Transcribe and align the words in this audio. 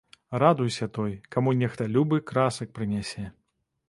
Радуйся 0.43 0.85
той, 0.95 1.11
каму 1.35 1.53
нехта 1.59 1.87
любы 1.97 2.21
красак 2.31 2.73
прынясе. 2.79 3.27